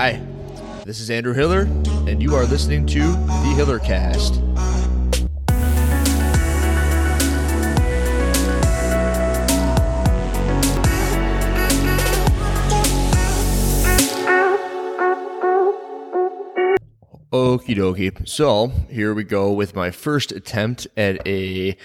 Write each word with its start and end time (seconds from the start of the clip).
Hi, 0.00 0.22
this 0.84 1.00
is 1.00 1.10
Andrew 1.10 1.34
Hiller, 1.34 1.62
and 2.06 2.22
you 2.22 2.36
are 2.36 2.44
listening 2.44 2.86
to 2.86 3.00
the 3.00 3.54
Hiller 3.56 3.80
Cast. 3.80 4.34
Okie 17.32 17.74
dokie. 17.74 18.28
So 18.28 18.68
here 18.88 19.12
we 19.12 19.24
go 19.24 19.52
with 19.52 19.74
my 19.74 19.90
first 19.90 20.30
attempt 20.30 20.86
at 20.96 21.26
a 21.26 21.76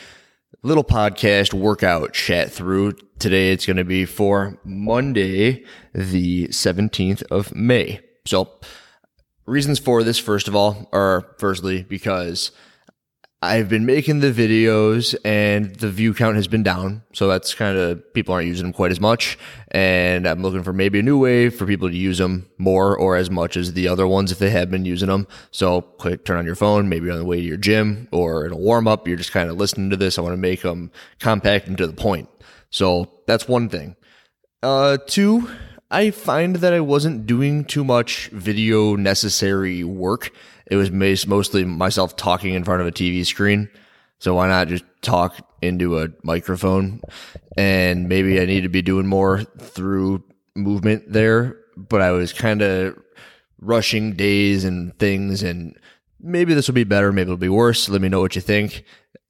little 0.63 0.83
podcast 0.83 1.53
workout 1.53 2.13
chat 2.13 2.49
through. 2.49 2.93
Today 3.19 3.51
it's 3.51 3.65
going 3.65 3.77
to 3.77 3.83
be 3.83 4.05
for 4.05 4.57
Monday, 4.63 5.65
the 5.93 6.47
17th 6.47 7.21
of 7.29 7.53
May. 7.53 7.99
So 8.25 8.49
reasons 9.45 9.77
for 9.79 10.03
this, 10.03 10.17
first 10.17 10.47
of 10.47 10.55
all, 10.55 10.89
are 10.93 11.35
firstly 11.37 11.83
because 11.83 12.51
I've 13.43 13.67
been 13.67 13.85
making 13.85 14.21
the 14.21 14.31
videos 14.31 15.15
and 15.25 15.75
the 15.75 15.89
view 15.89 16.13
count 16.13 16.37
has 16.37 16.47
been 16.47 16.63
down. 16.63 17.03
So 17.11 17.27
that's 17.27 17.53
kind 17.53 17.77
of 17.77 18.13
people 18.13 18.33
aren't 18.33 18.47
using 18.47 18.63
them 18.63 18.71
quite 18.71 18.91
as 18.91 19.01
much. 19.01 19.37
And 19.71 20.25
I'm 20.25 20.41
looking 20.41 20.63
for 20.63 20.71
maybe 20.71 20.99
a 20.99 21.03
new 21.03 21.19
way 21.19 21.49
for 21.49 21.65
people 21.65 21.89
to 21.89 21.95
use 21.95 22.19
them 22.19 22.49
more 22.57 22.97
or 22.97 23.17
as 23.17 23.29
much 23.29 23.57
as 23.57 23.73
the 23.73 23.89
other 23.89 24.07
ones 24.07 24.31
if 24.31 24.39
they 24.39 24.49
have 24.51 24.71
been 24.71 24.85
using 24.85 25.09
them. 25.09 25.27
So 25.51 25.81
click, 25.81 26.23
turn 26.23 26.37
on 26.37 26.45
your 26.45 26.55
phone, 26.55 26.87
maybe 26.87 27.09
on 27.09 27.17
the 27.17 27.25
way 27.25 27.41
to 27.41 27.45
your 27.45 27.57
gym 27.57 28.07
or 28.13 28.45
in 28.45 28.53
a 28.53 28.57
warm 28.57 28.87
up. 28.87 29.09
You're 29.09 29.17
just 29.17 29.33
kind 29.33 29.49
of 29.49 29.57
listening 29.57 29.89
to 29.89 29.97
this. 29.97 30.17
I 30.17 30.21
want 30.21 30.33
to 30.33 30.37
make 30.37 30.61
them 30.61 30.89
compact 31.19 31.67
and 31.67 31.77
to 31.79 31.85
the 31.85 31.91
point. 31.91 32.29
So 32.69 33.11
that's 33.27 33.45
one 33.45 33.67
thing. 33.67 33.97
Uh, 34.61 34.99
two, 35.05 35.49
I 35.93 36.09
find 36.09 36.55
that 36.57 36.73
I 36.73 36.79
wasn't 36.79 37.27
doing 37.27 37.65
too 37.65 37.83
much 37.83 38.29
video 38.29 38.95
necessary 38.95 39.83
work. 39.83 40.31
It 40.65 40.75
was 40.75 40.91
mostly 40.91 41.65
myself 41.65 42.15
talking 42.15 42.55
in 42.55 42.63
front 42.63 42.81
of 42.81 42.87
a 42.87 42.91
TV 42.91 43.23
screen. 43.23 43.69
So 44.17 44.33
why 44.33 44.47
not 44.47 44.69
just 44.69 44.85
talk 45.03 45.37
into 45.61 45.99
a 45.99 46.07
microphone? 46.23 47.01
And 47.55 48.09
maybe 48.09 48.41
I 48.41 48.45
need 48.45 48.61
to 48.61 48.69
be 48.69 48.81
doing 48.81 49.05
more 49.05 49.43
through 49.43 50.23
movement 50.55 51.13
there, 51.13 51.57
but 51.77 52.01
I 52.01 52.09
was 52.09 52.33
kind 52.33 52.63
of 52.63 52.97
rushing 53.59 54.13
days 54.13 54.63
and 54.63 54.97
things 54.97 55.43
and 55.43 55.77
maybe 56.19 56.55
this 56.55 56.67
will 56.67 56.73
be 56.73 56.85
better, 56.85 57.11
maybe 57.11 57.27
it'll 57.27 57.37
be 57.37 57.49
worse. 57.49 57.87
Let 57.87 58.01
me 58.01 58.09
know 58.09 58.19
what 58.19 58.35
you 58.35 58.41
think. 58.41 58.83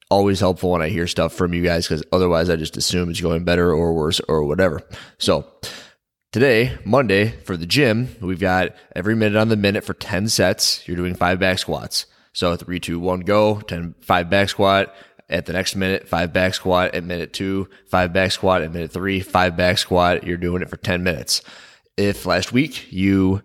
Always 0.10 0.40
helpful 0.40 0.72
when 0.72 0.82
I 0.82 0.88
hear 0.88 1.08
stuff 1.08 1.34
from 1.34 1.54
you 1.54 1.62
guys 1.62 1.88
because 1.88 2.06
otherwise 2.14 2.50
I 2.50 2.56
just 2.56 2.78
assume 2.78 3.10
it's 3.10 3.20
going 3.20 3.44
better 3.44 3.70
or 3.72 3.94
worse 3.94 4.22
or 4.30 4.46
whatever. 4.46 4.82
So, 5.18 5.46
Today, 6.34 6.80
Monday, 6.84 7.30
for 7.44 7.56
the 7.56 7.68
gym, 7.68 8.16
we've 8.20 8.40
got 8.40 8.76
every 8.96 9.16
minute 9.16 9.38
on 9.38 9.50
the 9.50 9.56
minute 9.56 9.84
for 9.84 9.94
10 9.94 10.30
sets. 10.30 10.82
You're 10.88 10.98
doing 10.98 11.14
five 11.14 11.40
back 11.40 11.60
squats. 11.60 12.08
So 12.34 12.56
three, 12.56 12.80
two, 12.80 13.00
one, 13.00 13.20
go, 13.20 13.60
10, 13.60 13.94
five 14.02 14.32
back 14.32 14.50
squat. 14.50 14.96
At 15.30 15.46
the 15.46 15.54
next 15.54 15.76
minute, 15.76 16.08
five 16.08 16.34
back 16.34 16.56
squat. 16.56 16.96
At 16.96 17.04
minute 17.04 17.34
two, 17.34 17.70
five 17.86 18.14
back 18.14 18.32
squat. 18.32 18.64
At 18.64 18.74
minute 18.74 18.92
three, 18.92 19.20
five 19.20 19.56
back 19.56 19.78
squat. 19.78 20.24
You're 20.24 20.38
doing 20.38 20.64
it 20.64 20.72
for 20.72 20.78
10 20.78 21.04
minutes. 21.04 21.44
If 21.98 22.26
last 22.26 22.52
week 22.52 22.92
you 22.92 23.44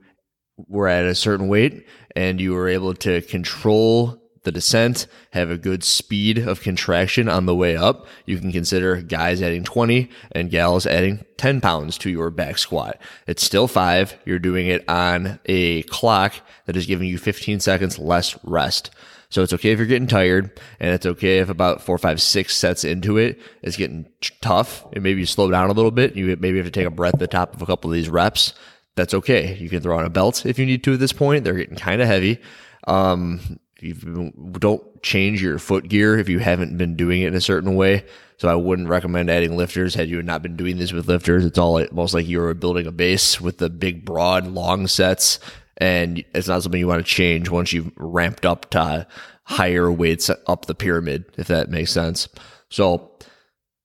were 0.56 0.88
at 0.88 1.04
a 1.04 1.14
certain 1.14 1.48
weight 1.48 1.86
and 2.16 2.40
you 2.40 2.54
were 2.54 2.70
able 2.70 2.94
to 2.94 3.20
control 3.20 4.27
the 4.48 4.52
descent, 4.52 5.06
have 5.32 5.50
a 5.50 5.58
good 5.58 5.84
speed 5.84 6.38
of 6.38 6.62
contraction 6.62 7.28
on 7.28 7.44
the 7.44 7.54
way 7.54 7.76
up, 7.76 8.06
you 8.24 8.38
can 8.38 8.50
consider 8.50 8.96
guys 9.02 9.42
adding 9.42 9.62
20 9.62 10.08
and 10.32 10.50
gals 10.50 10.86
adding 10.86 11.22
10 11.36 11.60
pounds 11.60 11.98
to 11.98 12.08
your 12.08 12.30
back 12.30 12.56
squat. 12.56 12.98
It's 13.26 13.44
still 13.44 13.68
five. 13.68 14.16
You're 14.24 14.38
doing 14.38 14.68
it 14.68 14.88
on 14.88 15.38
a 15.44 15.82
clock 15.82 16.32
that 16.64 16.76
is 16.76 16.86
giving 16.86 17.08
you 17.10 17.18
15 17.18 17.60
seconds 17.60 17.98
less 17.98 18.42
rest. 18.42 18.90
So 19.28 19.42
it's 19.42 19.52
okay 19.52 19.72
if 19.72 19.78
you're 19.78 19.86
getting 19.86 20.08
tired 20.08 20.58
and 20.80 20.94
it's 20.94 21.04
okay 21.04 21.40
if 21.40 21.50
about 21.50 21.82
four, 21.82 21.98
five, 21.98 22.22
six 22.22 22.56
sets 22.56 22.84
into 22.84 23.18
it, 23.18 23.38
it's 23.60 23.76
getting 23.76 24.08
tough 24.40 24.86
and 24.94 25.02
maybe 25.02 25.20
you 25.20 25.26
slow 25.26 25.50
down 25.50 25.68
a 25.68 25.74
little 25.74 25.90
bit. 25.90 26.16
You 26.16 26.34
maybe 26.40 26.56
have 26.56 26.66
to 26.66 26.72
take 26.72 26.86
a 26.86 26.90
breath 26.90 27.12
at 27.12 27.20
the 27.20 27.26
top 27.26 27.54
of 27.54 27.60
a 27.60 27.66
couple 27.66 27.90
of 27.90 27.94
these 27.94 28.08
reps. 28.08 28.54
That's 28.96 29.12
okay. 29.12 29.56
You 29.56 29.68
can 29.68 29.82
throw 29.82 29.98
on 29.98 30.06
a 30.06 30.10
belt 30.10 30.46
if 30.46 30.58
you 30.58 30.64
need 30.64 30.82
to 30.84 30.94
at 30.94 31.00
this 31.00 31.12
point. 31.12 31.44
They're 31.44 31.52
getting 31.52 31.76
kind 31.76 32.00
of 32.00 32.08
heavy. 32.08 32.40
Um, 32.86 33.60
you 33.80 34.32
don't 34.58 35.02
change 35.02 35.42
your 35.42 35.58
foot 35.58 35.88
gear 35.88 36.18
if 36.18 36.28
you 36.28 36.38
haven't 36.38 36.76
been 36.76 36.96
doing 36.96 37.22
it 37.22 37.28
in 37.28 37.34
a 37.34 37.40
certain 37.40 37.74
way. 37.74 38.04
So 38.38 38.48
I 38.48 38.54
wouldn't 38.54 38.88
recommend 38.88 39.30
adding 39.30 39.56
lifters 39.56 39.94
had 39.94 40.08
you 40.08 40.22
not 40.22 40.42
been 40.42 40.56
doing 40.56 40.78
this 40.78 40.92
with 40.92 41.08
lifters. 41.08 41.44
It's 41.44 41.58
all 41.58 41.82
almost 41.82 42.14
like 42.14 42.26
you 42.26 42.40
were 42.40 42.54
building 42.54 42.86
a 42.86 42.92
base 42.92 43.40
with 43.40 43.58
the 43.58 43.68
big, 43.68 44.04
broad, 44.04 44.46
long 44.46 44.86
sets. 44.86 45.40
And 45.76 46.24
it's 46.34 46.48
not 46.48 46.62
something 46.62 46.78
you 46.78 46.88
want 46.88 47.04
to 47.04 47.12
change 47.12 47.48
once 47.48 47.72
you've 47.72 47.92
ramped 47.96 48.44
up 48.44 48.70
to 48.70 49.06
higher 49.44 49.90
weights 49.90 50.30
up 50.46 50.66
the 50.66 50.74
pyramid, 50.74 51.24
if 51.36 51.48
that 51.48 51.70
makes 51.70 51.92
sense. 51.92 52.28
So 52.70 53.12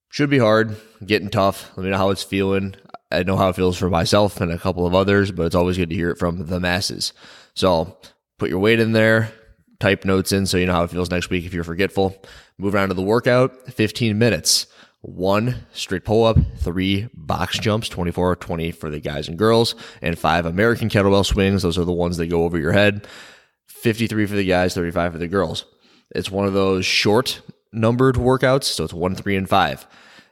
should 0.09 0.29
be 0.29 0.39
hard, 0.39 0.75
getting 1.05 1.29
tough. 1.29 1.71
Let 1.75 1.83
me 1.83 1.89
know 1.91 1.97
how 1.97 2.09
it's 2.09 2.23
feeling. 2.23 2.75
I 3.11 3.23
know 3.23 3.37
how 3.37 3.49
it 3.49 3.55
feels 3.55 3.77
for 3.77 3.89
myself 3.89 4.41
and 4.41 4.51
a 4.51 4.57
couple 4.57 4.85
of 4.85 4.95
others, 4.95 5.31
but 5.31 5.45
it's 5.45 5.55
always 5.55 5.77
good 5.77 5.89
to 5.89 5.95
hear 5.95 6.09
it 6.09 6.17
from 6.17 6.45
the 6.47 6.59
masses. 6.59 7.13
So 7.55 7.97
put 8.39 8.49
your 8.49 8.59
weight 8.59 8.79
in 8.79 8.91
there, 8.91 9.31
type 9.83 10.05
notes 10.05 10.31
in 10.31 10.45
so 10.45 10.57
you 10.57 10.65
know 10.65 10.71
how 10.73 10.83
it 10.83 10.89
feels 10.89 11.11
next 11.11 11.29
week 11.29 11.45
if 11.45 11.53
you're 11.53 11.65
forgetful. 11.65 12.15
Move 12.57 12.73
on 12.73 12.87
to 12.87 12.93
the 12.93 13.01
workout, 13.01 13.67
15 13.73 14.17
minutes. 14.17 14.65
One 15.01 15.65
straight 15.73 16.05
pull 16.05 16.23
up, 16.23 16.37
three 16.59 17.09
box 17.13 17.59
jumps, 17.59 17.89
24 17.89 18.37
20 18.37 18.71
for 18.71 18.89
the 18.89 19.01
guys 19.01 19.27
and 19.27 19.37
girls, 19.37 19.75
and 20.01 20.17
five 20.17 20.45
American 20.45 20.87
kettlebell 20.87 21.25
swings. 21.25 21.63
Those 21.63 21.77
are 21.77 21.83
the 21.83 21.91
ones 21.91 22.15
that 22.15 22.27
go 22.27 22.45
over 22.45 22.57
your 22.57 22.71
head. 22.71 23.05
53 23.67 24.25
for 24.25 24.35
the 24.35 24.45
guys, 24.47 24.73
35 24.73 25.11
for 25.11 25.17
the 25.17 25.27
girls. 25.27 25.65
It's 26.15 26.31
one 26.31 26.45
of 26.45 26.53
those 26.53 26.85
short 26.85 27.41
numbered 27.73 28.15
workouts, 28.15 28.63
so 28.63 28.85
it's 28.85 28.93
one, 28.93 29.15
three, 29.15 29.35
and 29.35 29.49
five. 29.49 29.85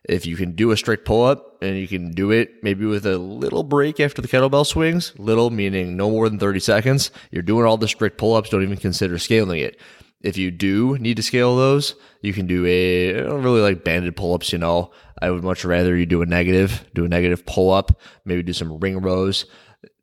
If 0.04 0.26
you 0.26 0.36
can 0.36 0.54
do 0.54 0.72
a 0.72 0.78
straight 0.78 1.06
pull 1.06 1.26
up 1.26 1.62
and 1.62 1.78
you 1.78 1.88
can 1.88 2.12
do 2.12 2.32
it 2.32 2.64
maybe 2.64 2.86
with 2.86 3.06
a 3.06 3.18
little 3.18 3.64
break 3.64 4.00
after 4.00 4.22
the 4.22 4.28
kettlebell 4.28 4.66
swings, 4.66 5.14
little 5.18 5.52
meaning 5.52 5.96
no 5.96 6.10
more 6.10 6.28
than 6.28 6.40
30 6.40 6.60
seconds, 6.60 7.12
you're 7.30 7.44
doing 7.44 7.66
all 7.66 7.78
the 7.78 7.88
strict 7.88 8.18
pull 8.18 8.36
ups, 8.36 8.50
don't 8.50 8.64
even 8.64 8.78
consider 8.78 9.20
scaling 9.20 9.60
it. 9.60 9.80
If 10.22 10.38
you 10.38 10.52
do 10.52 10.98
need 10.98 11.18
to 11.18 11.24
scale 11.24 11.56
those, 11.56 11.96
you 12.22 12.34
can 12.34 12.46
do 12.46 12.66
a, 12.66 13.20
I 13.20 13.24
don't 13.24 13.44
really 13.44 13.62
like 13.62 13.84
banded 13.84 14.16
pull 14.16 14.34
ups, 14.34 14.52
you 14.52 14.60
know. 14.60 14.92
I 15.22 15.30
would 15.30 15.44
much 15.44 15.66
rather 15.66 15.96
you 15.96 16.06
do 16.06 16.22
a 16.22 16.26
negative, 16.26 16.84
do 16.94 17.06
a 17.06 17.08
negative 17.08 17.46
pull 17.46 17.72
up, 17.72 18.00
maybe 18.26 18.44
do 18.44 18.54
some 18.54 18.80
ring 18.80 19.02
rows. 19.02 19.46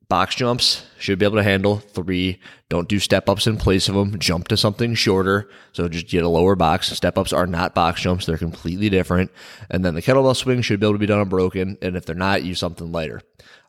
Box 0.08 0.34
jumps 0.34 0.86
should 0.98 1.18
be 1.18 1.26
able 1.26 1.36
to 1.36 1.42
handle 1.42 1.76
three. 1.76 2.40
Don't 2.70 2.88
do 2.88 2.98
step 2.98 3.28
ups 3.28 3.46
in 3.46 3.58
place 3.58 3.90
of 3.90 3.94
them. 3.94 4.18
Jump 4.18 4.48
to 4.48 4.56
something 4.56 4.94
shorter. 4.94 5.50
So 5.72 5.86
just 5.86 6.08
get 6.08 6.24
a 6.24 6.28
lower 6.28 6.56
box. 6.56 6.88
Step 6.88 7.18
ups 7.18 7.32
are 7.32 7.46
not 7.46 7.74
box 7.74 8.00
jumps. 8.00 8.24
They're 8.24 8.38
completely 8.38 8.88
different. 8.88 9.30
And 9.68 9.84
then 9.84 9.94
the 9.94 10.00
kettlebell 10.00 10.34
swing 10.34 10.62
should 10.62 10.80
be 10.80 10.86
able 10.86 10.94
to 10.94 10.98
be 10.98 11.04
done 11.04 11.20
unbroken. 11.20 11.76
And 11.82 11.94
if 11.94 12.06
they're 12.06 12.16
not, 12.16 12.42
use 12.42 12.58
something 12.58 12.90
lighter. 12.90 13.20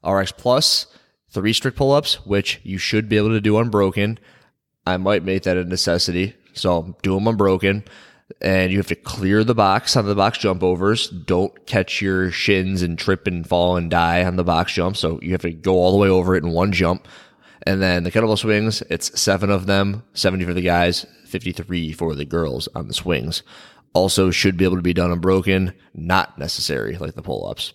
RX 0.02 0.32
plus, 0.32 0.88
three 1.30 1.52
strict 1.52 1.76
pull 1.76 1.92
ups, 1.92 2.26
which 2.26 2.62
you 2.64 2.78
should 2.78 3.10
be 3.10 3.18
able 3.18 3.30
to 3.30 3.42
do 3.42 3.58
unbroken. 3.58 4.18
I 4.88 4.96
might 4.96 5.24
make 5.24 5.44
that 5.44 5.58
a 5.58 5.66
necessity. 5.66 6.36
So 6.54 6.96
do 7.02 7.16
them 7.16 7.28
unbroken 7.28 7.84
and 8.42 8.72
you 8.72 8.78
have 8.78 8.88
to 8.88 8.96
clear 8.96 9.44
the 9.44 9.56
box 9.56 9.96
on 9.96 10.06
the 10.06 10.16
box 10.16 10.38
jump 10.38 10.64
overs. 10.64 11.10
Don't 11.10 11.66
catch 11.66 12.02
your 12.02 12.32
shins 12.32 12.82
and 12.82 12.98
trip 12.98 13.28
and 13.28 13.48
fall 13.48 13.78
and 13.78 13.90
die 13.90 14.24
on 14.24 14.36
the 14.36 14.44
box 14.44 14.74
jump. 14.74 14.98
So 14.98 15.20
you 15.22 15.32
have 15.32 15.42
to 15.42 15.52
go 15.52 15.74
all 15.74 15.92
the 15.92 15.98
way 15.98 16.10
over 16.10 16.36
it 16.36 16.44
in 16.44 16.52
one 16.52 16.72
jump. 16.72 17.08
And 17.64 17.82
then 17.82 18.04
the 18.04 18.12
kettlebell 18.12 18.38
swings, 18.38 18.82
it's 18.84 19.20
seven 19.20 19.50
of 19.50 19.66
them, 19.66 20.04
70 20.14 20.46
for 20.46 20.54
the 20.54 20.62
guys, 20.62 21.06
53 21.26 21.92
for 21.92 22.16
the 22.16 22.26
girls 22.26 22.70
on 22.74 22.88
the 22.88 22.94
swings. 22.94 23.44
Also 23.94 24.32
should 24.32 24.56
be 24.56 24.64
able 24.64 24.78
to 24.78 24.82
be 24.82 24.94
done 24.94 25.12
unbroken, 25.12 25.74
not 25.94 26.38
necessary 26.38 26.96
like 26.98 27.16
the 27.16 27.22
pull 27.22 27.48
ups 27.50 27.74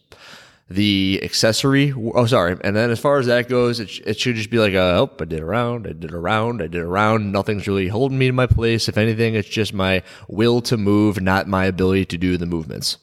the 0.68 1.20
accessory. 1.22 1.92
Oh, 1.92 2.26
sorry. 2.26 2.56
And 2.62 2.74
then 2.74 2.90
as 2.90 2.98
far 2.98 3.18
as 3.18 3.26
that 3.26 3.48
goes, 3.48 3.80
it, 3.80 3.90
it 4.06 4.18
should 4.18 4.36
just 4.36 4.50
be 4.50 4.58
like, 4.58 4.72
a, 4.72 4.78
oh, 4.78 5.10
I 5.20 5.24
did 5.24 5.40
a 5.40 5.44
round, 5.44 5.86
I 5.86 5.92
did 5.92 6.12
a 6.12 6.18
round, 6.18 6.62
I 6.62 6.66
did 6.66 6.82
a 6.82 6.86
round. 6.86 7.32
Nothing's 7.32 7.68
really 7.68 7.88
holding 7.88 8.18
me 8.18 8.28
in 8.28 8.34
my 8.34 8.46
place. 8.46 8.88
If 8.88 8.96
anything, 8.96 9.34
it's 9.34 9.48
just 9.48 9.74
my 9.74 10.02
will 10.28 10.60
to 10.62 10.76
move, 10.76 11.20
not 11.20 11.48
my 11.48 11.66
ability 11.66 12.06
to 12.06 12.18
do 12.18 12.36
the 12.36 12.46
movements. 12.46 12.98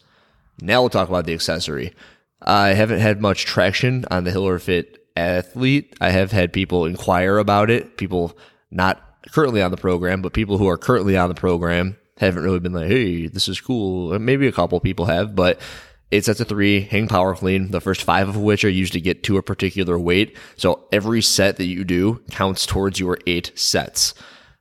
Now 0.61 0.81
we'll 0.81 0.89
talk 0.89 1.09
about 1.09 1.25
the 1.25 1.33
accessory. 1.33 1.93
I 2.41 2.69
haven't 2.69 2.99
had 2.99 3.21
much 3.21 3.45
traction 3.45 4.05
on 4.09 4.23
the 4.23 4.31
Hiller 4.31 4.57
Fit 4.57 5.05
athlete. 5.15 5.95
I 6.01 6.09
have 6.09 6.31
had 6.31 6.53
people 6.53 6.85
inquire 6.85 7.37
about 7.37 7.69
it. 7.69 7.97
People 7.97 8.35
not 8.71 9.01
currently 9.31 9.61
on 9.61 9.71
the 9.71 9.77
program, 9.77 10.21
but 10.21 10.33
people 10.33 10.57
who 10.57 10.67
are 10.67 10.77
currently 10.77 11.15
on 11.17 11.29
the 11.29 11.35
program 11.35 11.97
haven't 12.17 12.43
really 12.43 12.59
been 12.59 12.73
like, 12.73 12.87
hey, 12.87 13.27
this 13.27 13.47
is 13.47 13.61
cool. 13.61 14.17
Maybe 14.19 14.47
a 14.47 14.51
couple 14.51 14.79
people 14.79 15.05
have, 15.05 15.35
but 15.35 15.59
eight 16.11 16.25
sets 16.25 16.39
of 16.39 16.47
three, 16.47 16.81
hang 16.81 17.07
power 17.07 17.35
clean, 17.35 17.71
the 17.71 17.81
first 17.81 18.03
five 18.03 18.27
of 18.29 18.37
which 18.37 18.63
are 18.63 18.69
used 18.69 18.93
to 18.93 19.01
get 19.01 19.23
to 19.23 19.37
a 19.37 19.43
particular 19.43 19.97
weight. 19.97 20.35
So 20.55 20.85
every 20.91 21.21
set 21.21 21.57
that 21.57 21.65
you 21.65 21.83
do 21.83 22.21
counts 22.31 22.65
towards 22.65 22.99
your 22.99 23.17
eight 23.27 23.51
sets. 23.55 24.13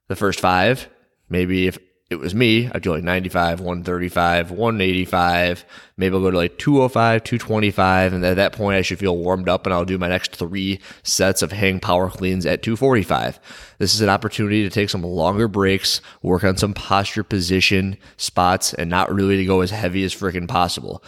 The 0.09 0.17
first 0.17 0.41
five, 0.41 0.89
maybe 1.29 1.67
if 1.67 1.79
it 2.11 2.19
was 2.19 2.35
me, 2.35 2.69
I'd 2.73 2.83
do 2.83 2.93
like 2.93 3.05
95, 3.05 3.61
135, 3.61 4.51
185. 4.51 5.65
Maybe 5.97 6.15
I'll 6.15 6.21
go 6.21 6.33
to 6.33 6.37
like 6.37 6.59
205, 6.59 7.23
225. 7.23 8.13
And 8.13 8.25
at 8.25 8.35
that 8.35 8.53
point, 8.53 8.77
I 8.77 8.83
should 8.83 8.99
feel 8.99 9.17
warmed 9.17 9.49
up 9.49 9.65
and 9.65 9.73
I'll 9.73 9.85
do 9.85 9.97
my 9.97 10.09
next 10.09 10.35
three 10.35 10.81
sets 11.05 11.41
of 11.41 11.53
hang 11.53 11.79
power 11.79 12.11
cleans 12.11 12.47
at 12.47 12.65
245. 12.65 13.39
This 13.79 13.95
is 13.95 14.01
an 14.01 14.09
opportunity 14.09 14.65
to 14.65 14.71
take 14.71 14.91
some 14.91 15.03
longer 15.03 15.47
breaks, 15.47 16.01
work 16.21 16.43
on 16.43 16.57
some 16.57 16.75
posture 16.75 17.23
position 17.23 17.97
spots, 18.17 18.75
and 18.75 18.91
not 18.91 19.15
really 19.15 19.37
to 19.37 19.45
go 19.45 19.61
as 19.61 19.71
heavy 19.71 20.03
as 20.03 20.13
freaking 20.13 20.49
possible. 20.49 21.05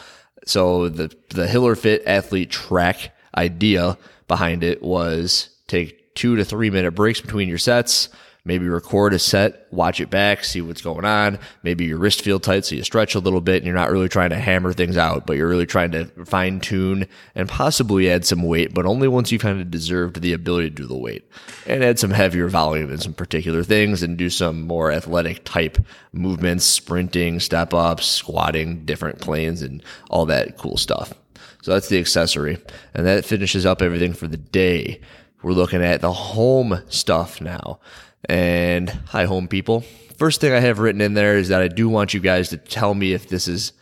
So 0.47 0.89
the, 0.89 1.15
the 1.31 1.47
Hiller 1.47 1.75
Fit 1.75 2.03
athlete 2.06 2.50
track 2.50 3.15
idea 3.37 3.97
behind 4.29 4.62
it 4.65 4.83
was 4.83 5.50
take 5.67 6.15
two 6.15 6.37
to 6.37 6.44
three 6.44 6.71
minute 6.71 6.93
breaks 6.93 7.21
between 7.21 7.49
your 7.49 7.59
sets 7.59 8.09
Maybe 8.44 8.69
record 8.69 9.15
a 9.15 9.21
set, 9.21 9.69
watch 9.71 10.00
it 10.00 10.11
back, 10.11 10.44
see 10.44 10.61
what's 10.61 10.83
going 10.83 11.05
on. 11.05 11.39
Maybe 11.62 11.85
your 11.85 11.99
wrist 11.99 12.23
feel 12.23 12.41
tight, 12.41 12.65
so 12.65 12.75
you 12.75 12.83
stretch 12.83 13.15
a 13.15 13.21
little 13.21 13.41
bit 13.41 13.59
and 13.59 13.67
you're 13.67 13.75
not 13.75 13.93
really 13.93 14.09
trying 14.09 14.31
to 14.31 14.37
hammer 14.37 14.73
things 14.73 14.97
out, 14.97 15.27
but 15.27 15.37
you're 15.37 15.49
really 15.49 15.65
trying 15.65 15.93
to 15.93 16.06
fine 16.25 16.59
tune 16.59 17.06
and 17.37 17.49
possibly 17.49 18.11
add 18.11 18.25
some 18.25 18.43
weight, 18.43 18.75
but 18.75 18.85
only 18.85 19.06
once 19.06 19.31
you've 19.31 19.43
kind 19.43 19.61
of 19.61 19.71
deserved 19.71 20.21
the 20.21 20.33
ability 20.33 20.71
to 20.71 20.75
do 20.75 20.87
the 20.87 20.97
weight 20.97 21.25
and 21.69 21.85
add 21.85 22.00
some 22.00 22.11
heavier 22.11 22.49
volume 22.49 22.91
in 22.91 22.99
some 22.99 23.15
particular 23.15 23.62
things 23.62 24.03
and 24.03 24.17
do 24.19 24.29
some 24.29 24.62
more 24.62 24.91
athletic 24.91 25.44
type 25.44 25.79
movements, 26.12 26.65
sprinting, 26.65 27.39
step 27.39 27.73
ups, 27.73 28.06
squatting, 28.06 28.85
different 28.85 29.21
planes 29.21 29.62
and 29.62 29.85
all 30.11 30.27
that 30.27 30.59
cool 30.59 30.77
stuff. 30.77 31.15
So 31.62 31.71
that's 31.71 31.89
the 31.89 32.00
accessory. 32.00 32.59
And 32.93 33.06
that 33.06 33.25
finishes 33.25 33.65
up 33.65 33.83
everything 33.83 34.15
for 34.15 34.27
the 34.27 34.37
day. 34.37 35.00
We're 35.44 35.53
looking 35.53 35.83
at 35.83 36.00
the 36.00 36.12
home 36.12 36.83
stuff 36.89 37.41
now. 37.41 37.79
And 38.28 38.88
hi, 38.88 39.24
home 39.24 39.48
people. 39.48 39.84
First 40.16 40.40
thing 40.40 40.52
I 40.52 40.60
have 40.60 40.78
written 40.78 41.00
in 41.00 41.14
there 41.14 41.36
is 41.36 41.48
that 41.48 41.62
I 41.62 41.69
do 41.69 41.88
want 41.88 42.14
you 42.14 42.20
guys 42.20 42.50
to 42.50 42.56
tell 42.56 42.94
me 42.94 43.12
if 43.12 43.28
this 43.28 43.48
is 43.48 43.72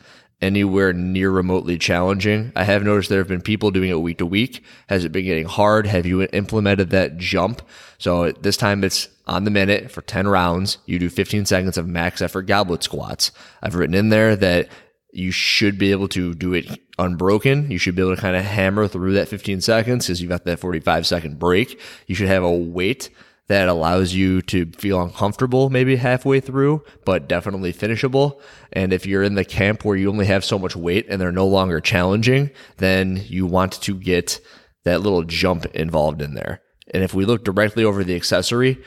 anywhere 0.41 0.93
near 0.93 1.31
remotely 1.31 1.77
challenging. 1.77 2.53
I 2.57 2.65
have 2.65 2.83
noticed 2.83 3.11
there 3.11 3.19
have 3.19 3.29
been 3.29 3.43
people 3.43 3.71
doing 3.71 3.91
it 3.91 4.01
week 4.01 4.19
to 4.19 4.27
week. 4.27 4.65
Has 4.89 5.05
it 5.05 5.13
been 5.13 5.27
getting 5.27 5.47
hard? 5.47 5.87
Have 5.87 6.07
you 6.07 6.23
implemented 6.23 6.91
that 6.91 7.19
jump? 7.19 7.61
So 7.99 8.33
this 8.33 8.57
time 8.57 8.83
it's 8.83 9.09
on 9.27 9.45
the 9.45 9.51
minute 9.51 9.91
for 9.91 10.01
10 10.01 10.29
rounds. 10.29 10.79
You 10.87 10.99
do 10.99 11.11
15 11.11 11.45
seconds 11.45 11.77
of 11.77 11.87
max 11.87 12.23
effort 12.23 12.43
goblet 12.43 12.83
squats. 12.83 13.33
I've 13.63 13.75
written 13.75 13.95
in 13.95 14.09
there 14.09 14.35
that 14.37 14.69
you 15.13 15.31
should 15.31 15.77
be 15.77 15.91
able 15.91 16.09
to 16.09 16.35
do 16.35 16.55
it 16.55 16.67
unbroken. 16.99 17.71
You 17.71 17.79
should 17.79 17.97
be 17.97 18.03
able 18.03 18.17
to 18.17 18.21
kind 18.23 18.37
of 18.37 18.45
hammer 18.45 18.89
through 18.89 19.15
that 19.15 19.29
15 19.29 19.61
seconds 19.61 20.07
because 20.07 20.23
you've 20.23 20.31
got 20.31 20.45
that 20.45 20.61
45 20.61 21.07
second 21.07 21.39
break. 21.39 21.79
You 22.07 22.15
should 22.15 22.29
have 22.29 22.45
a 22.45 22.51
weight 22.51 23.11
that 23.51 23.69
allows 23.69 24.15
you 24.15 24.41
to 24.41 24.65
feel 24.79 25.03
uncomfortable 25.03 25.71
maybe 25.71 25.97
halfway 25.97 26.39
through, 26.39 26.85
but 27.05 27.27
definitely 27.27 27.73
finishable. 27.73 28.41
And 28.73 28.93
if 28.93 29.07
you're 29.07 29.25
in 29.25 29.35
the 29.35 29.45
camp 29.45 29.85
where 29.85 29.97
you 29.97 30.09
only 30.09 30.27
have 30.27 30.45
so 30.45 30.57
much 30.57 30.77
weight 30.77 31.07
and 31.09 31.21
they're 31.21 31.33
no 31.33 31.49
longer 31.49 31.81
challenging, 31.81 32.51
then 32.77 33.21
you 33.27 33.47
want 33.47 33.73
to 33.83 33.97
get 33.97 34.41
that 34.85 35.01
little 35.01 35.25
jump 35.25 35.67
involved 35.75 36.23
in 36.23 36.35
there. 36.35 36.63
And 36.95 37.03
if 37.03 37.13
we 37.13 37.25
look 37.25 37.43
directly 37.43 37.83
over 37.83 38.05
the 38.05 38.15
accessory, 38.15 38.79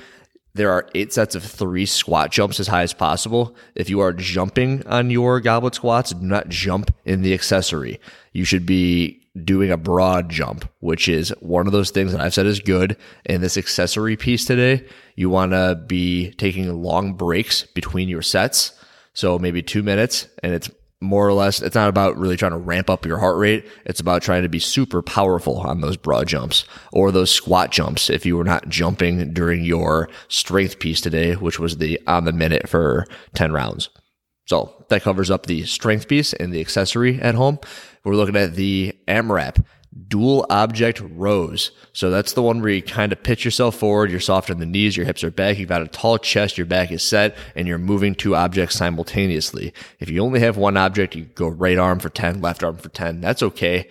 there 0.54 0.71
are 0.71 0.88
eight 0.95 1.12
sets 1.12 1.36
of 1.36 1.44
three 1.44 1.86
squat 1.86 2.31
jumps 2.31 2.57
as 2.62 2.68
high 2.68 2.83
as 2.83 2.94
possible. 2.94 3.57
If 3.75 3.89
you 3.89 4.00
are 4.00 4.13
jumping 4.13 4.88
on 4.88 5.10
your 5.10 5.42
goblet 5.42 5.75
squats, 5.75 6.13
do 6.13 6.25
not 6.25 6.48
jump 6.48 6.95
in 7.04 7.21
the 7.21 7.33
accessory. 7.33 8.00
You 8.31 8.45
should 8.45 8.65
be 8.65 9.23
doing 9.41 9.71
a 9.71 9.77
broad 9.77 10.30
jump, 10.30 10.69
which 10.80 11.09
is 11.09 11.30
one 11.39 11.65
of 11.65 11.74
those 11.74 11.89
things 11.89 12.12
that 12.12 12.21
I've 12.21 12.33
said 12.33 12.45
is 12.45 12.59
good. 12.59 12.97
In 13.25 13.41
this 13.41 13.57
accessory 13.57 14.15
piece 14.15 14.45
today, 14.45 14.85
you 15.15 15.30
want 15.30 15.51
to 15.53 15.81
be 15.88 16.31
taking 16.33 16.71
long 16.81 17.13
breaks 17.13 17.63
between 17.63 18.09
your 18.09 18.21
sets. 18.21 18.74
So 19.13 19.39
maybe 19.39 19.62
two 19.62 19.83
minutes 19.83 20.27
and 20.44 20.53
it's 20.53 20.69
more 21.01 21.27
or 21.27 21.33
less, 21.33 21.62
it's 21.62 21.75
not 21.75 21.89
about 21.89 22.18
really 22.18 22.38
trying 22.38 22.53
to 22.53 22.57
ramp 22.57 22.89
up 22.89 23.06
your 23.06 23.18
heart 23.18 23.38
rate. 23.38 23.68
It's 23.85 24.00
about 24.00 24.21
trying 24.21 24.44
to 24.44 24.50
be 24.50 24.59
super 24.59 25.01
powerful 25.01 25.57
on 25.57 25.81
those 25.81 25.97
broad 25.97 26.27
jumps 26.27 26.65
or 26.94 27.12
those 27.12 27.29
squat 27.29 27.71
jumps. 27.71 28.09
If 28.09 28.25
you 28.25 28.38
were 28.38 28.45
not 28.45 28.69
jumping 28.69 29.33
during 29.33 29.65
your 29.65 30.09
strength 30.29 30.79
piece 30.79 31.01
today, 31.01 31.33
which 31.33 31.59
was 31.59 31.77
the 31.77 32.00
on 32.07 32.24
the 32.24 32.31
minute 32.31 32.69
for 32.69 33.06
10 33.36 33.51
rounds. 33.51 33.89
So 34.45 34.86
that 34.90 35.04
covers 35.04 35.31
up 35.31 35.45
the 35.45 35.63
strength 35.66 36.07
piece 36.07 36.34
and 36.34 36.54
the 36.54 36.62
accessory 36.62 37.19
at 37.22 37.36
home. 37.36 37.60
We're 38.04 38.16
looking 38.16 38.36
at 38.36 38.56
the 38.56 38.98
AMRAP 39.07 39.63
dual 40.07 40.45
object 40.50 41.01
rows. 41.01 41.72
So 41.94 42.10
that's 42.10 42.34
the 42.34 42.42
one 42.42 42.62
where 42.62 42.72
you 42.72 42.81
kind 42.81 43.12
of 43.12 43.22
pitch 43.22 43.45
yourself 43.45 43.75
forward, 43.75 44.12
you're 44.12 44.19
soft 44.19 44.50
on 44.50 44.60
the 44.60 44.66
knees, 44.66 44.98
your 44.98 45.06
hips 45.06 45.24
are 45.24 45.31
back, 45.31 45.57
you've 45.57 45.69
got 45.69 45.81
a 45.81 45.88
tall 45.88 46.18
chest, 46.18 46.57
your 46.57 46.66
back 46.66 46.92
is 46.92 47.04
set, 47.04 47.36
and 47.56 47.68
you're 47.68 47.78
moving 47.78 48.16
two 48.16 48.36
objects 48.36 48.75
simultaneously. 48.75 49.74
If 50.00 50.10
you 50.10 50.22
only 50.22 50.40
have 50.40 50.57
one 50.57 50.78
object, 50.78 51.16
you 51.16 51.25
go 51.25 51.48
right 51.48 51.78
arm 51.78 52.00
for 52.00 52.10
10, 52.10 52.42
left 52.42 52.63
arm 52.63 52.78
for 52.78 52.89
10. 52.89 53.22
That's 53.22 53.44
okay. 53.44 53.89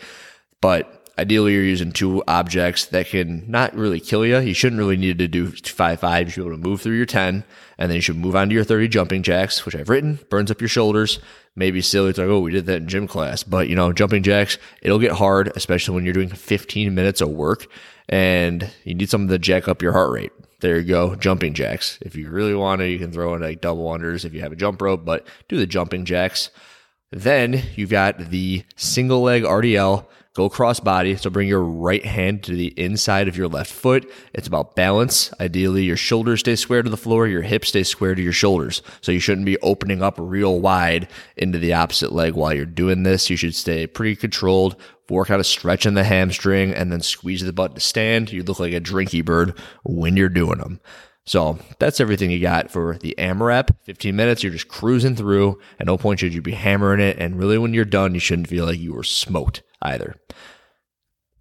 But 0.61 1.02
ideally 1.19 1.55
you're 1.55 1.63
using 1.63 1.93
two 1.93 2.23
objects 2.27 2.87
that 2.87 3.07
can 3.07 3.45
not 3.51 3.75
really 3.75 4.01
kill 4.01 4.25
you. 4.25 4.39
You 4.39 4.55
shouldn't 4.55 4.79
really 4.79 4.97
need 4.97 5.19
to 5.19 5.29
do 5.29 5.49
five 5.51 6.01
five. 6.01 6.27
You 6.27 6.33
should 6.33 6.41
be 6.41 6.47
able 6.49 6.57
to 6.59 6.69
move 6.69 6.81
through 6.81 6.97
your 6.97 7.07
10 7.07 7.45
and 7.79 7.91
then 7.91 7.97
you 7.97 8.01
should 8.03 8.17
move 8.17 8.37
on 8.37 8.49
to 8.49 8.55
your 8.55 8.65
30 8.65 8.89
jumping 8.89 9.23
jacks, 9.23 9.65
which 9.65 9.75
I've 9.75 9.89
written, 9.89 10.21
burns 10.31 10.51
up 10.51 10.61
your 10.61 10.69
shoulders. 10.69 11.19
Maybe 11.57 11.83
silly. 11.83 12.11
It's 12.11 12.19
like, 12.19 12.29
oh, 12.29 12.41
we 12.41 12.53
did 12.53 12.67
that 12.67 12.77
in 12.77 12.89
gym 12.89 13.07
class, 13.07 13.43
but 13.43 13.69
you 13.69 13.75
know, 13.75 13.93
jumping 13.93 14.23
jacks, 14.23 14.57
it'll 14.81 14.99
get 14.99 15.13
hard, 15.13 15.53
especially 15.57 15.95
when 15.95 16.05
you're 16.05 16.15
doing 16.15 16.29
15 16.29 16.95
minutes 16.95 17.21
of 17.21 17.29
work 17.29 17.67
and 18.09 18.71
you 18.85 18.95
need 18.95 19.11
something 19.11 19.29
to 19.29 19.39
jack 19.39 19.69
up 19.69 19.83
your 19.83 19.93
heart 19.93 20.13
rate. 20.13 20.33
There 20.61 20.79
you 20.79 20.87
go. 20.87 21.17
Jumping 21.17 21.55
jacks. 21.55 21.99
If 22.03 22.15
you 22.15 22.31
really 22.31 22.55
want 22.55 22.81
to, 22.81 22.89
you 22.89 22.99
can 22.99 23.11
throw 23.11 23.35
in 23.35 23.43
like 23.43 23.61
double 23.61 23.87
unders 23.87 24.25
if 24.25 24.33
you 24.33 24.41
have 24.43 24.53
a 24.53 24.57
jump 24.57 24.81
rope, 24.81 25.05
but 25.05 25.27
do 25.49 25.57
the 25.57 25.67
jumping 25.67 26.05
jacks. 26.05 26.51
Then 27.11 27.63
you've 27.75 27.91
got 27.91 28.31
the 28.31 28.65
single 28.77 29.23
leg 29.23 29.43
RDL 29.43 30.07
Go 30.35 30.49
cross 30.49 30.81
body. 30.81 31.15
So 31.17 31.29
bring 31.29 31.47
your 31.47 31.63
right 31.63 32.05
hand 32.05 32.43
to 32.45 32.57
the 32.57 32.69
inside 32.79 33.29
of 33.29 33.37
your 33.37 33.49
left 33.49 33.71
foot. 33.71 34.11
It's 34.33 34.49
about 34.49 34.75
balance. 34.75 35.31
Ideally, 35.39 35.85
your 35.85 35.97
shoulders 35.97 36.41
stay 36.41 36.57
square 36.57 36.83
to 36.83 36.89
the 36.89 36.97
floor, 36.97 37.27
your 37.27 37.43
hips 37.43 37.69
stay 37.69 37.83
square 37.83 38.15
to 38.15 38.23
your 38.23 38.33
shoulders. 38.33 38.81
So 39.03 39.13
you 39.13 39.21
shouldn't 39.21 39.45
be 39.45 39.59
opening 39.59 40.03
up 40.03 40.15
real 40.17 40.59
wide 40.59 41.09
into 41.37 41.59
the 41.59 41.75
opposite 41.75 42.13
leg 42.13 42.33
while 42.33 42.55
you're 42.55 42.65
doing 42.65 43.03
this. 43.03 43.29
You 43.29 43.37
should 43.37 43.55
stay 43.55 43.87
pretty 43.87 44.17
controlled. 44.17 44.77
Work 45.11 45.31
out 45.31 45.41
a 45.41 45.45
stretch 45.45 45.85
in 45.85 45.93
the 45.93 46.05
hamstring 46.05 46.73
and 46.73 46.91
then 46.91 47.03
squeeze 47.03 47.45
the 47.45 47.53
butt 47.53 47.75
to 47.75 47.81
stand. 47.83 48.33
You 48.33 48.43
look 48.43 48.59
like 48.59 48.73
a 48.73 48.81
drinky 48.81 49.23
bird 49.23 49.59
when 49.85 50.17
you're 50.17 50.31
doing 50.31 50.59
them. 50.59 50.81
So 51.25 51.59
that's 51.79 52.01
everything 52.01 52.31
you 52.31 52.41
got 52.41 52.71
for 52.71 52.99
the 52.99 53.15
AMRAP. 53.17 53.71
15 53.85 54.17
minutes, 54.17 54.43
you're 54.43 54.53
just 54.53 54.69
cruising 54.69 55.15
through. 55.15 55.61
At 55.79 55.87
no 55.87 55.97
point 55.97 56.21
should 56.21 56.35
you 56.35 56.43
be 56.43 56.53
hammering 56.53 57.01
it. 57.01 57.19
And 57.19 57.39
really, 57.39 57.59
when 57.59 57.75
you're 57.75 57.85
done, 57.85 58.15
you 58.15 58.21
shouldn't 58.21 58.49
feel 58.49 58.67
like 58.67 58.81
you 58.81 58.93
were 58.93 59.05
smoked 59.05 59.63
either. 59.83 60.17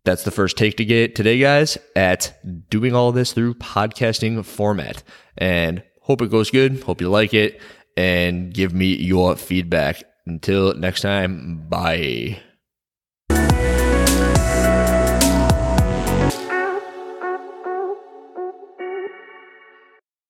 That's 0.03 0.23
the 0.23 0.31
first 0.31 0.57
take 0.57 0.77
to 0.77 0.85
get 0.85 1.15
today, 1.15 1.39
guys, 1.39 1.77
at 1.95 2.39
doing 2.69 2.95
all 2.95 3.11
this 3.11 3.33
through 3.33 3.55
podcasting 3.55 4.43
format. 4.45 5.03
And 5.37 5.83
hope 6.01 6.21
it 6.21 6.31
goes 6.31 6.51
good. 6.51 6.83
Hope 6.83 7.01
you 7.01 7.09
like 7.09 7.33
it 7.33 7.61
and 7.97 8.53
give 8.53 8.73
me 8.73 8.95
your 8.95 9.35
feedback. 9.35 10.03
Until 10.25 10.73
next 10.75 11.01
time, 11.01 11.65
bye. 11.67 12.41